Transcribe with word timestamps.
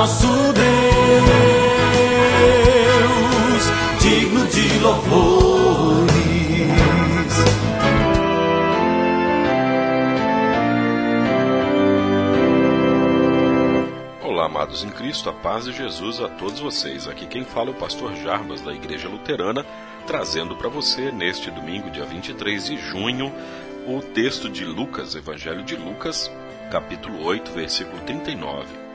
nosso 0.00 0.26
Deus, 0.26 0.64
digno 4.00 4.46
de 4.46 4.78
louvores. 4.78 6.10
Olá, 14.24 14.46
amados 14.46 14.82
em 14.82 14.88
Cristo, 14.88 15.28
a 15.28 15.34
paz 15.34 15.66
de 15.66 15.72
Jesus 15.74 16.18
a 16.22 16.30
todos 16.30 16.60
vocês. 16.60 17.06
Aqui 17.06 17.26
quem 17.26 17.44
fala 17.44 17.68
é 17.68 17.72
o 17.72 17.76
pastor 17.76 18.14
Jarbas 18.16 18.62
da 18.62 18.72
Igreja 18.72 19.06
Luterana, 19.06 19.66
trazendo 20.06 20.56
para 20.56 20.70
você 20.70 21.12
neste 21.12 21.50
domingo, 21.50 21.90
dia 21.90 22.06
23 22.06 22.64
de 22.64 22.78
junho, 22.78 23.30
o 23.86 24.00
texto 24.00 24.48
de 24.48 24.64
Lucas, 24.64 25.14
Evangelho 25.14 25.62
de 25.62 25.76
Lucas, 25.76 26.32
capítulo 26.70 27.22
8, 27.22 27.52
versículo 27.52 28.00
39. 28.04 28.89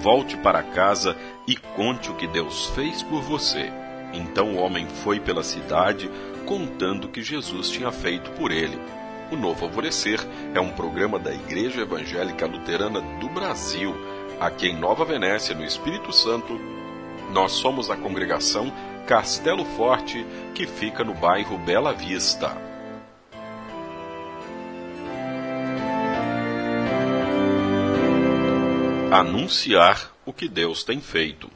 Volte 0.00 0.36
para 0.36 0.62
casa 0.62 1.16
e 1.46 1.56
conte 1.56 2.10
o 2.10 2.14
que 2.14 2.26
Deus 2.26 2.66
fez 2.74 3.02
por 3.02 3.22
você. 3.22 3.72
Então 4.12 4.54
o 4.54 4.58
homem 4.58 4.86
foi 4.86 5.18
pela 5.18 5.42
cidade 5.42 6.10
contando 6.46 7.06
o 7.06 7.08
que 7.08 7.22
Jesus 7.22 7.70
tinha 7.70 7.90
feito 7.90 8.30
por 8.32 8.50
ele. 8.50 8.78
O 9.30 9.36
Novo 9.36 9.64
Alvorecer 9.64 10.20
é 10.54 10.60
um 10.60 10.70
programa 10.70 11.18
da 11.18 11.32
Igreja 11.34 11.80
Evangélica 11.80 12.46
Luterana 12.46 13.00
do 13.18 13.28
Brasil. 13.28 13.94
Aqui 14.38 14.68
em 14.68 14.76
Nova 14.76 15.04
Venécia, 15.04 15.54
no 15.54 15.64
Espírito 15.64 16.12
Santo, 16.12 16.60
nós 17.32 17.52
somos 17.52 17.90
a 17.90 17.96
congregação 17.96 18.72
Castelo 19.06 19.64
Forte, 19.64 20.24
que 20.54 20.66
fica 20.66 21.02
no 21.02 21.14
bairro 21.14 21.58
Bela 21.58 21.92
Vista. 21.92 22.73
Anunciar 29.14 30.10
o 30.26 30.32
que 30.32 30.48
Deus 30.48 30.82
tem 30.82 31.00
feito. 31.00 31.48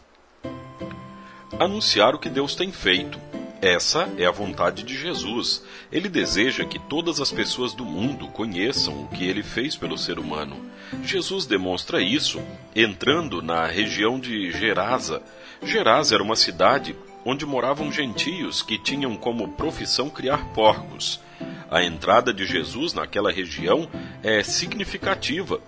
Anunciar 1.58 2.14
o 2.14 2.18
que 2.20 2.28
Deus 2.28 2.54
tem 2.54 2.70
feito. 2.70 3.18
Essa 3.60 4.08
é 4.16 4.24
a 4.24 4.30
vontade 4.30 4.84
de 4.84 4.96
Jesus. 4.96 5.64
Ele 5.90 6.08
deseja 6.08 6.64
que 6.64 6.78
todas 6.78 7.20
as 7.20 7.32
pessoas 7.32 7.74
do 7.74 7.84
mundo 7.84 8.28
conheçam 8.28 9.02
o 9.02 9.08
que 9.08 9.24
ele 9.24 9.42
fez 9.42 9.74
pelo 9.74 9.98
ser 9.98 10.20
humano. 10.20 10.56
Jesus 11.02 11.46
demonstra 11.46 12.00
isso 12.00 12.40
entrando 12.76 13.42
na 13.42 13.66
região 13.66 14.20
de 14.20 14.52
Gerasa. 14.52 15.20
Gerasa 15.60 16.14
era 16.14 16.22
uma 16.22 16.36
cidade 16.36 16.94
onde 17.24 17.44
moravam 17.44 17.90
gentios 17.90 18.62
que 18.62 18.78
tinham 18.78 19.16
como 19.16 19.48
profissão 19.48 20.08
criar 20.08 20.52
porcos. 20.54 21.20
A 21.68 21.82
entrada 21.82 22.32
de 22.32 22.46
Jesus 22.46 22.94
naquela 22.94 23.32
região 23.32 23.90
é 24.22 24.44
significativa, 24.44 25.60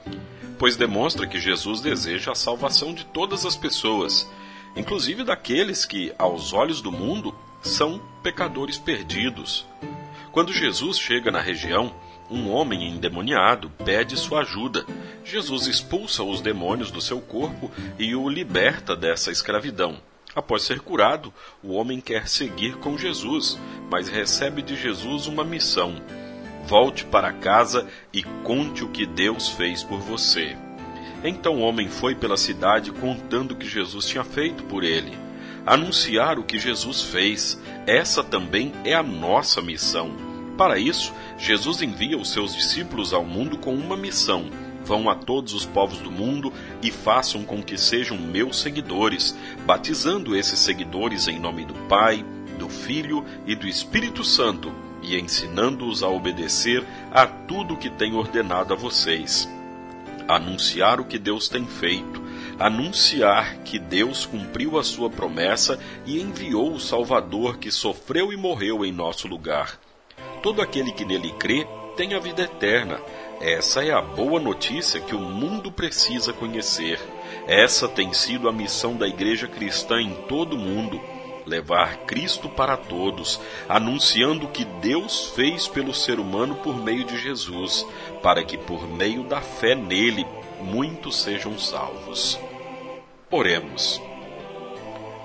pois 0.60 0.76
demonstra 0.76 1.26
que 1.26 1.40
Jesus 1.40 1.80
deseja 1.80 2.32
a 2.32 2.34
salvação 2.34 2.92
de 2.92 3.06
todas 3.06 3.46
as 3.46 3.56
pessoas, 3.56 4.30
inclusive 4.76 5.24
daqueles 5.24 5.86
que, 5.86 6.12
aos 6.18 6.52
olhos 6.52 6.82
do 6.82 6.92
mundo, 6.92 7.34
são 7.62 7.98
pecadores 8.22 8.76
perdidos. 8.76 9.66
Quando 10.30 10.52
Jesus 10.52 10.98
chega 10.98 11.30
na 11.30 11.40
região, 11.40 11.94
um 12.30 12.50
homem 12.50 12.90
endemoniado 12.90 13.72
pede 13.82 14.18
sua 14.18 14.40
ajuda. 14.40 14.84
Jesus 15.24 15.66
expulsa 15.66 16.22
os 16.22 16.42
demônios 16.42 16.90
do 16.90 17.00
seu 17.00 17.22
corpo 17.22 17.70
e 17.98 18.14
o 18.14 18.28
liberta 18.28 18.94
dessa 18.94 19.32
escravidão. 19.32 19.96
Após 20.36 20.62
ser 20.64 20.80
curado, 20.80 21.32
o 21.62 21.72
homem 21.72 22.02
quer 22.02 22.28
seguir 22.28 22.76
com 22.76 22.98
Jesus, 22.98 23.58
mas 23.90 24.10
recebe 24.10 24.60
de 24.60 24.76
Jesus 24.76 25.26
uma 25.26 25.42
missão 25.42 25.96
Volte 26.70 27.04
para 27.04 27.32
casa 27.32 27.88
e 28.12 28.22
conte 28.22 28.84
o 28.84 28.90
que 28.90 29.04
Deus 29.04 29.48
fez 29.48 29.82
por 29.82 29.98
você. 29.98 30.56
Então 31.24 31.56
o 31.56 31.62
homem 31.62 31.88
foi 31.88 32.14
pela 32.14 32.36
cidade 32.36 32.92
contando 32.92 33.50
o 33.50 33.56
que 33.56 33.68
Jesus 33.68 34.06
tinha 34.06 34.22
feito 34.22 34.62
por 34.62 34.84
ele. 34.84 35.18
Anunciar 35.66 36.38
o 36.38 36.44
que 36.44 36.60
Jesus 36.60 37.02
fez, 37.02 37.60
essa 37.88 38.22
também 38.22 38.72
é 38.84 38.94
a 38.94 39.02
nossa 39.02 39.60
missão. 39.60 40.12
Para 40.56 40.78
isso, 40.78 41.12
Jesus 41.36 41.82
envia 41.82 42.16
os 42.16 42.30
seus 42.32 42.54
discípulos 42.54 43.12
ao 43.12 43.24
mundo 43.24 43.58
com 43.58 43.74
uma 43.74 43.96
missão: 43.96 44.48
vão 44.84 45.10
a 45.10 45.16
todos 45.16 45.52
os 45.54 45.66
povos 45.66 45.98
do 45.98 46.12
mundo 46.12 46.52
e 46.80 46.92
façam 46.92 47.42
com 47.42 47.60
que 47.60 47.76
sejam 47.76 48.16
meus 48.16 48.60
seguidores, 48.60 49.36
batizando 49.66 50.36
esses 50.36 50.60
seguidores 50.60 51.26
em 51.26 51.40
nome 51.40 51.64
do 51.64 51.74
Pai, 51.88 52.24
do 52.60 52.68
Filho 52.68 53.24
e 53.44 53.56
do 53.56 53.66
Espírito 53.66 54.22
Santo 54.22 54.72
e 55.02 55.18
ensinando-os 55.18 56.02
a 56.02 56.08
obedecer 56.08 56.84
a 57.10 57.26
tudo 57.26 57.76
que 57.76 57.90
tenho 57.90 58.16
ordenado 58.16 58.74
a 58.74 58.76
vocês. 58.76 59.48
Anunciar 60.28 61.00
o 61.00 61.04
que 61.04 61.18
Deus 61.18 61.48
tem 61.48 61.66
feito, 61.66 62.22
anunciar 62.58 63.58
que 63.64 63.78
Deus 63.78 64.26
cumpriu 64.26 64.78
a 64.78 64.84
sua 64.84 65.10
promessa 65.10 65.78
e 66.06 66.20
enviou 66.20 66.72
o 66.72 66.80
Salvador 66.80 67.58
que 67.58 67.70
sofreu 67.70 68.32
e 68.32 68.36
morreu 68.36 68.84
em 68.84 68.92
nosso 68.92 69.26
lugar. 69.26 69.78
Todo 70.42 70.62
aquele 70.62 70.92
que 70.92 71.04
nele 71.04 71.32
crê 71.32 71.66
tem 71.96 72.14
a 72.14 72.18
vida 72.18 72.42
eterna. 72.42 73.00
Essa 73.40 73.84
é 73.84 73.90
a 73.90 74.00
boa 74.00 74.38
notícia 74.38 75.00
que 75.00 75.14
o 75.14 75.20
mundo 75.20 75.72
precisa 75.72 76.32
conhecer. 76.32 77.00
Essa 77.46 77.88
tem 77.88 78.12
sido 78.12 78.48
a 78.48 78.52
missão 78.52 78.96
da 78.96 79.08
Igreja 79.08 79.48
Cristã 79.48 80.00
em 80.00 80.14
todo 80.28 80.54
o 80.54 80.58
mundo 80.58 81.00
levar 81.50 81.98
Cristo 82.06 82.48
para 82.48 82.76
todos, 82.76 83.40
anunciando 83.68 84.46
o 84.46 84.50
que 84.50 84.64
Deus 84.64 85.32
fez 85.34 85.66
pelo 85.66 85.92
ser 85.92 86.20
humano 86.20 86.54
por 86.54 86.76
meio 86.76 87.04
de 87.04 87.18
Jesus, 87.18 87.84
para 88.22 88.44
que 88.44 88.56
por 88.56 88.86
meio 88.86 89.24
da 89.24 89.40
fé 89.40 89.74
nele 89.74 90.24
muitos 90.60 91.20
sejam 91.20 91.58
salvos. 91.58 92.38
Oremos. 93.30 94.00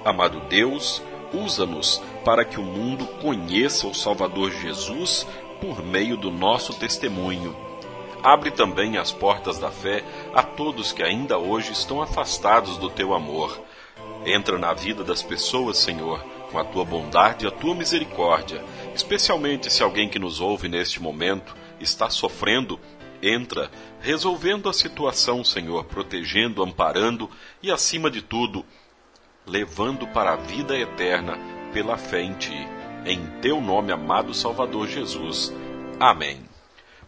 Amado 0.03 0.39
Deus, 0.49 1.01
usa-nos 1.31 2.01
para 2.23 2.43
que 2.43 2.59
o 2.59 2.63
mundo 2.63 3.05
conheça 3.21 3.87
o 3.87 3.93
Salvador 3.93 4.51
Jesus 4.51 5.27
por 5.61 5.83
meio 5.83 6.17
do 6.17 6.31
nosso 6.31 6.73
testemunho. 6.73 7.55
Abre 8.23 8.49
também 8.49 8.97
as 8.97 9.11
portas 9.11 9.59
da 9.59 9.69
fé 9.69 10.03
a 10.33 10.41
todos 10.41 10.91
que 10.91 11.03
ainda 11.03 11.37
hoje 11.37 11.71
estão 11.71 12.01
afastados 12.01 12.77
do 12.77 12.89
teu 12.89 13.13
amor 13.13 13.59
Entra 14.25 14.57
na 14.57 14.73
vida 14.73 15.03
das 15.03 15.21
pessoas, 15.21 15.77
Senhor, 15.77 16.19
com 16.51 16.57
a 16.57 16.63
tua 16.63 16.83
bondade 16.83 17.45
e 17.45 17.47
a 17.47 17.51
tua 17.51 17.75
misericórdia, 17.75 18.63
especialmente 18.95 19.71
se 19.71 19.83
alguém 19.83 20.09
que 20.09 20.17
nos 20.17 20.41
ouve 20.41 20.67
neste 20.67 21.01
momento 21.01 21.55
está 21.79 22.09
sofrendo. 22.09 22.79
Entra, 23.21 23.71
resolvendo 24.01 24.67
a 24.67 24.73
situação, 24.73 25.43
Senhor, 25.43 25.83
protegendo, 25.85 26.63
amparando 26.63 27.29
e, 27.61 27.71
acima 27.71 28.09
de 28.09 28.21
tudo, 28.21 28.65
levando 29.45 30.07
para 30.07 30.33
a 30.33 30.37
vida 30.37 30.77
eterna 30.77 31.37
pela 31.71 31.97
fé 31.97 32.21
em 32.21 32.33
Ti. 32.33 32.67
Em 33.05 33.25
Teu 33.41 33.61
nome, 33.61 33.91
amado 33.91 34.33
Salvador 34.33 34.87
Jesus. 34.87 35.53
Amém. 35.99 36.54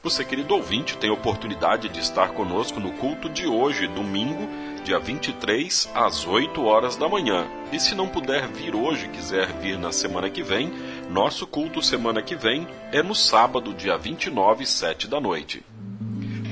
Você, 0.03 0.23
querido 0.23 0.53
ouvinte, 0.53 0.97
tem 0.97 1.09
a 1.09 1.13
oportunidade 1.13 1.89
de 1.89 1.99
estar 1.99 2.29
conosco 2.29 2.79
no 2.79 2.91
culto 2.93 3.27
de 3.27 3.47
hoje, 3.47 3.87
domingo, 3.87 4.47
dia 4.83 4.99
23, 4.99 5.89
às 5.93 6.25
8 6.25 6.63
horas 6.63 6.95
da 6.95 7.09
manhã. 7.09 7.47
E 7.71 7.79
se 7.79 7.95
não 7.95 8.07
puder 8.07 8.47
vir 8.47 8.75
hoje, 8.75 9.07
quiser 9.07 9.51
vir 9.53 9.77
na 9.77 9.91
semana 9.91 10.29
que 10.29 10.43
vem, 10.43 10.71
nosso 11.09 11.47
culto 11.47 11.81
semana 11.81 12.21
que 12.21 12.35
vem 12.35 12.67
é 12.91 13.01
no 13.01 13.15
sábado, 13.15 13.73
dia 13.73 13.97
29, 13.97 14.65
7 14.65 15.07
da 15.07 15.19
noite. 15.19 15.65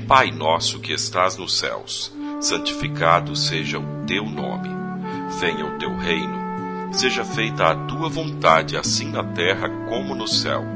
Pai 0.08 0.30
nosso 0.30 0.80
que 0.80 0.92
estás 0.92 1.36
nos 1.36 1.56
céus, 1.56 2.12
santificado 2.40 3.34
seja 3.36 3.78
o 3.78 4.04
teu 4.06 4.24
nome. 4.24 4.68
Venha 5.38 5.64
o 5.64 5.78
teu 5.78 5.96
reino. 5.96 6.92
Seja 6.92 7.24
feita 7.24 7.68
a 7.68 7.74
tua 7.86 8.08
vontade, 8.08 8.76
assim 8.76 9.10
na 9.10 9.22
terra 9.22 9.68
como 9.88 10.14
no 10.14 10.26
céu. 10.26 10.75